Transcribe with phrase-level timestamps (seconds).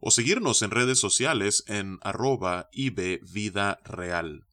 [0.00, 4.46] o seguirnos en redes sociales en arroba Vida Real.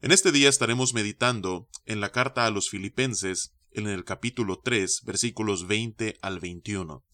[0.00, 5.02] En este día estaremos meditando en la carta a los filipenses en el capítulo 3
[5.04, 7.04] versículos 20 al 21.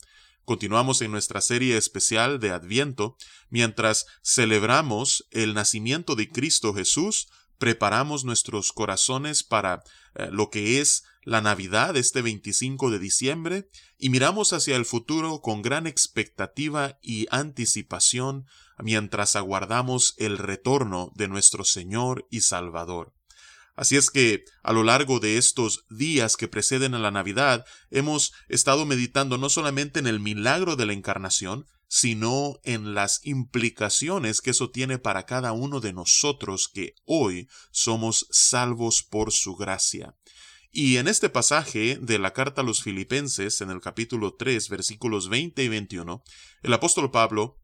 [0.44, 3.16] Continuamos en nuestra serie especial de Adviento
[3.48, 9.82] mientras celebramos el nacimiento de Cristo Jesús preparamos nuestros corazones para
[10.14, 13.68] eh, lo que es la Navidad este 25 de diciembre
[13.98, 18.46] y miramos hacia el futuro con gran expectativa y anticipación
[18.78, 23.14] mientras aguardamos el retorno de nuestro Señor y Salvador.
[23.76, 28.32] Así es que a lo largo de estos días que preceden a la Navidad hemos
[28.48, 34.50] estado meditando no solamente en el milagro de la encarnación, sino en las implicaciones que
[34.50, 40.16] eso tiene para cada uno de nosotros que hoy somos salvos por su gracia.
[40.72, 45.28] Y en este pasaje de la carta a los filipenses, en el capítulo 3, versículos
[45.28, 46.24] 20 y 21,
[46.64, 47.60] el apóstol Pablo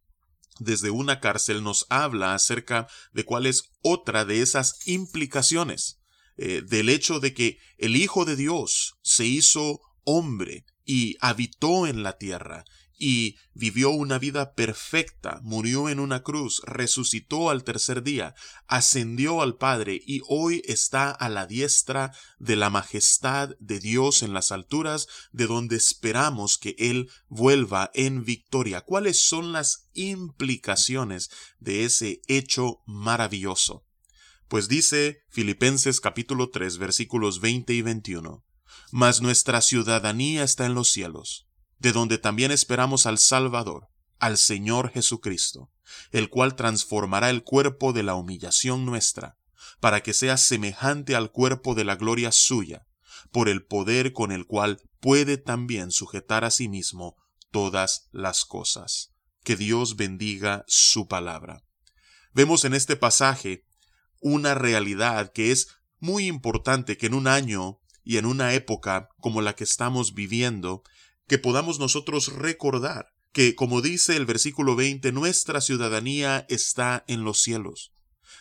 [0.61, 6.03] desde una cárcel nos habla acerca de cuál es otra de esas implicaciones
[6.37, 12.03] eh, del hecho de que el Hijo de Dios se hizo hombre y habitó en
[12.03, 12.65] la tierra
[13.01, 18.35] y vivió una vida perfecta, murió en una cruz, resucitó al tercer día,
[18.69, 24.35] ascendió al Padre y hoy está a la diestra de la majestad de Dios en
[24.35, 28.83] las alturas, de donde esperamos que Él vuelva en victoria.
[28.83, 33.87] ¿Cuáles son las implicaciones de ese hecho maravilloso?
[34.47, 38.45] Pues dice Filipenses capítulo 3 versículos 20 y 21,
[38.91, 41.47] Mas nuestra ciudadanía está en los cielos
[41.81, 43.89] de donde también esperamos al Salvador,
[44.19, 45.73] al Señor Jesucristo,
[46.13, 49.39] el cual transformará el cuerpo de la humillación nuestra,
[49.81, 52.87] para que sea semejante al cuerpo de la gloria suya,
[53.33, 57.17] por el poder con el cual puede también sujetar a sí mismo
[57.51, 59.13] todas las cosas.
[59.43, 61.65] Que Dios bendiga su palabra.
[62.35, 63.65] Vemos en este pasaje
[64.21, 69.43] una realidad que es muy importante que en un año y en una época como
[69.43, 70.83] la que estamos viviendo,
[71.27, 77.41] que podamos nosotros recordar que, como dice el versículo 20, nuestra ciudadanía está en los
[77.41, 77.93] cielos.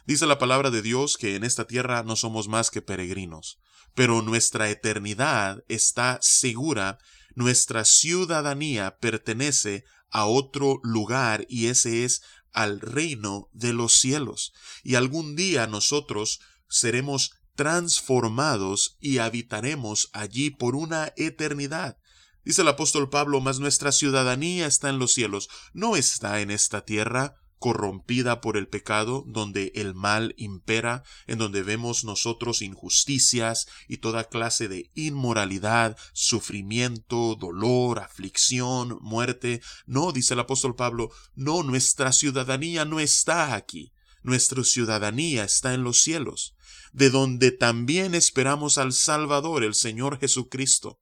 [0.05, 3.59] Dice la palabra de Dios que en esta tierra no somos más que peregrinos,
[3.93, 6.97] pero nuestra eternidad está segura,
[7.35, 12.21] nuestra ciudadanía pertenece a otro lugar y ese es
[12.51, 14.53] al reino de los cielos.
[14.83, 21.97] Y algún día nosotros seremos transformados y habitaremos allí por una eternidad.
[22.45, 26.85] Dice el apóstol Pablo, mas nuestra ciudadanía está en los cielos, no está en esta
[26.85, 33.97] tierra corrompida por el pecado, donde el mal impera, en donde vemos nosotros injusticias y
[33.97, 39.61] toda clase de inmoralidad, sufrimiento, dolor, aflicción, muerte.
[39.85, 43.91] No, dice el apóstol Pablo, no, nuestra ciudadanía no está aquí.
[44.29, 46.53] Nuestra ciudadanía está en los cielos,
[46.94, 51.00] de donde también esperamos al Salvador, el Señor Jesucristo,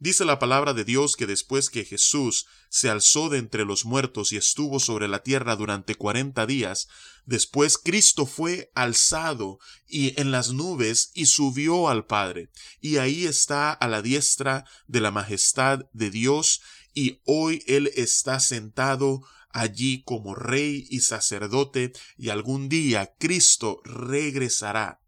[0.00, 4.32] Dice la palabra de Dios que después que Jesús se alzó de entre los muertos
[4.32, 6.86] y estuvo sobre la tierra durante cuarenta días,
[7.24, 9.58] después Cristo fue alzado
[9.88, 12.48] y en las nubes y subió al Padre,
[12.80, 16.60] y ahí está a la diestra de la majestad de Dios,
[16.98, 25.00] y hoy Él está sentado allí como rey y sacerdote, y algún día Cristo regresará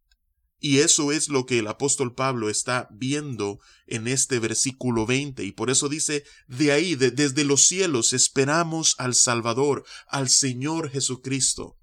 [0.61, 5.43] y eso es lo que el apóstol Pablo está viendo en este versículo 20.
[5.43, 11.79] Y por eso dice, de ahí, desde los cielos, esperamos al Salvador, al Señor Jesucristo.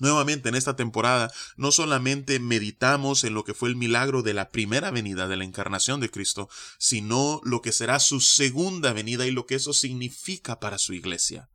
[0.00, 4.50] Nuevamente en esta temporada no solamente meditamos en lo que fue el milagro de la
[4.50, 6.48] primera venida de la encarnación de Cristo,
[6.78, 11.50] sino lo que será su segunda venida y lo que eso significa para su iglesia.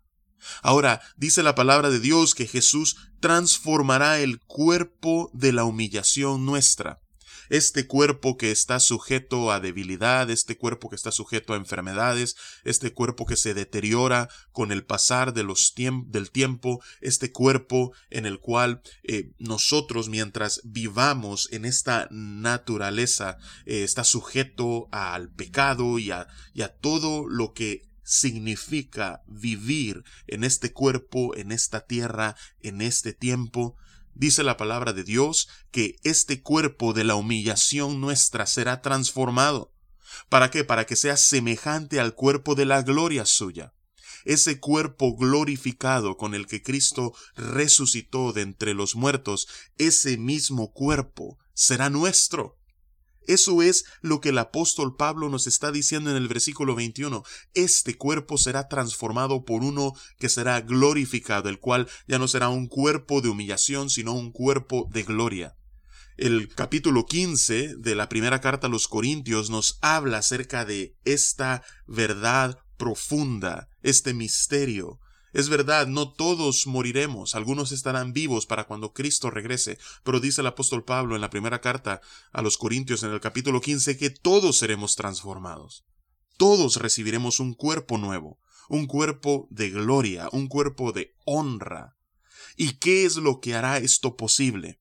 [0.62, 7.02] Ahora, dice la palabra de Dios que Jesús transformará el cuerpo de la humillación nuestra.
[7.50, 12.94] Este cuerpo que está sujeto a debilidad, este cuerpo que está sujeto a enfermedades, este
[12.94, 18.40] cuerpo que se deteriora con el pasar de los del tiempo, este cuerpo en el
[18.40, 26.28] cual eh, nosotros mientras vivamos en esta naturaleza eh, está sujeto al pecado y a
[26.82, 33.76] todo lo que significa vivir en este cuerpo, en esta tierra, en este tiempo,
[34.16, 39.74] dice la palabra de Dios que este cuerpo de la humillación nuestra será transformado.
[40.30, 40.64] ¿Para qué?
[40.64, 43.74] Para que sea semejante al cuerpo de la gloria suya.
[44.24, 49.48] Ese cuerpo glorificado con el que Cristo resucitó de entre los muertos,
[49.78, 52.58] ese mismo cuerpo será nuestro.
[53.28, 57.24] Eso es lo que el apóstol Pablo nos está diciendo en el versículo 21.
[57.54, 62.68] Este cuerpo será transformado por uno que será glorificado, el cual ya no será un
[62.68, 65.56] cuerpo de humillación, sino un cuerpo de gloria.
[66.18, 71.62] El capítulo 15 de la primera carta a los Corintios nos habla acerca de esta
[71.88, 75.00] verdad profunda, este misterio,
[75.36, 80.48] es verdad, no todos moriremos, algunos estarán vivos para cuando Cristo regrese, pero dice el
[80.48, 82.00] apóstol Pablo en la primera carta
[82.32, 85.84] a los Corintios en el capítulo 15 que todos seremos transformados.
[86.38, 88.40] Todos recibiremos un cuerpo nuevo,
[88.70, 91.98] un cuerpo de gloria, un cuerpo de honra.
[92.56, 94.80] ¿Y qué es lo que hará esto posible?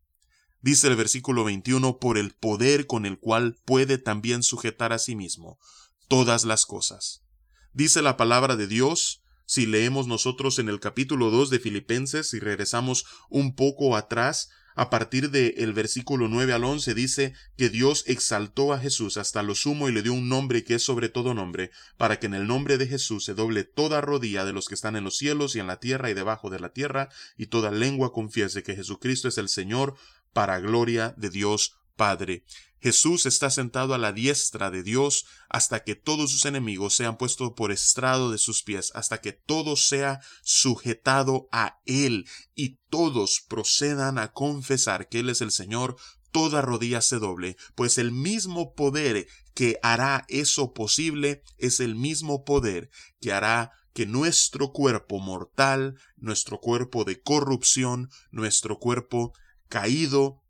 [0.60, 5.16] Dice el versículo 21, por el poder con el cual puede también sujetar a sí
[5.16, 5.58] mismo
[6.06, 7.24] todas las cosas.
[7.72, 12.40] Dice la palabra de Dios si leemos nosotros en el capítulo 2 de Filipenses y
[12.40, 18.72] regresamos un poco atrás, a partir del versículo 9 al 11 dice que Dios exaltó
[18.72, 21.70] a Jesús hasta lo sumo y le dio un nombre que es sobre todo nombre,
[21.96, 24.96] para que en el nombre de Jesús se doble toda rodilla de los que están
[24.96, 28.12] en los cielos y en la tierra y debajo de la tierra, y toda lengua
[28.12, 29.94] confiese que Jesucristo es el Señor,
[30.32, 32.44] para gloria de Dios Padre.
[32.84, 37.54] Jesús está sentado a la diestra de Dios hasta que todos sus enemigos sean puestos
[37.56, 44.18] por estrado de sus pies, hasta que todo sea sujetado a Él y todos procedan
[44.18, 45.96] a confesar que Él es el Señor,
[46.30, 52.44] toda rodilla se doble, pues el mismo poder que hará eso posible es el mismo
[52.44, 59.32] poder que hará que nuestro cuerpo mortal, nuestro cuerpo de corrupción, nuestro cuerpo
[59.70, 60.43] caído,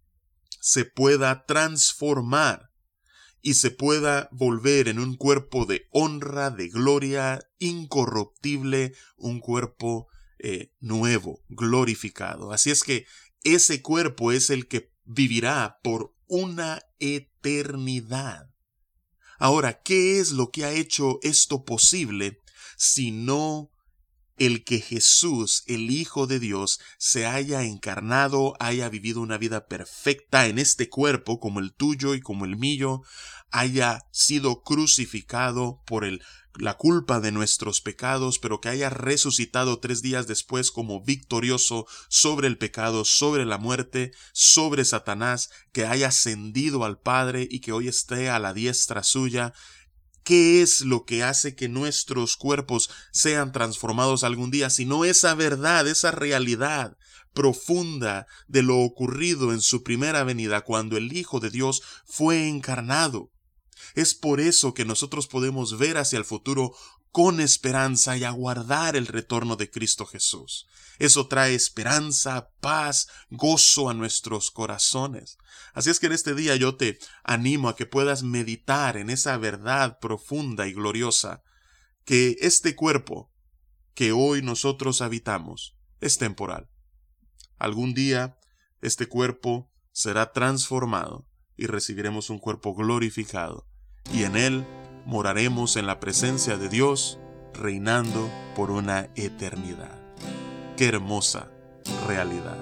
[0.64, 2.70] se pueda transformar
[3.42, 10.08] y se pueda volver en un cuerpo de honra, de gloria, incorruptible, un cuerpo
[10.38, 12.50] eh, nuevo, glorificado.
[12.50, 13.04] Así es que
[13.42, 18.48] ese cuerpo es el que vivirá por una eternidad.
[19.38, 22.40] Ahora, ¿qué es lo que ha hecho esto posible
[22.78, 23.70] si no
[24.38, 30.46] el que Jesús, el Hijo de Dios, se haya encarnado, haya vivido una vida perfecta
[30.46, 33.02] en este cuerpo como el tuyo y como el mío,
[33.50, 36.22] haya sido crucificado por el
[36.56, 42.46] la culpa de nuestros pecados, pero que haya resucitado tres días después como victorioso sobre
[42.46, 47.88] el pecado, sobre la muerte, sobre Satanás, que haya ascendido al Padre y que hoy
[47.88, 49.52] esté a la diestra suya,
[50.24, 55.86] ¿Qué es lo que hace que nuestros cuerpos sean transformados algún día, sino esa verdad,
[55.86, 56.96] esa realidad
[57.34, 63.30] profunda de lo ocurrido en su primera venida cuando el Hijo de Dios fue encarnado?
[63.94, 66.74] Es por eso que nosotros podemos ver hacia el futuro
[67.14, 70.66] con esperanza y aguardar el retorno de Cristo Jesús.
[70.98, 75.38] Eso trae esperanza, paz, gozo a nuestros corazones.
[75.74, 79.36] Así es que en este día yo te animo a que puedas meditar en esa
[79.38, 81.44] verdad profunda y gloriosa,
[82.04, 83.30] que este cuerpo
[83.94, 86.68] que hoy nosotros habitamos es temporal.
[87.58, 88.36] Algún día
[88.80, 93.68] este cuerpo será transformado y recibiremos un cuerpo glorificado,
[94.12, 94.66] y en él
[95.04, 97.18] moraremos en la presencia de Dios,
[97.52, 99.98] reinando por una eternidad.
[100.76, 101.48] Qué hermosa
[102.06, 102.58] realidad.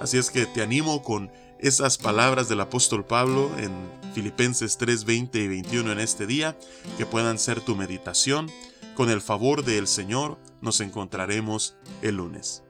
[0.00, 3.72] Así es que te animo con esas palabras del apóstol Pablo en
[4.14, 6.56] Filipenses 3, 20 y 21 en este día,
[6.96, 8.50] que puedan ser tu meditación.
[8.94, 12.62] Con el favor del Señor nos encontraremos el lunes.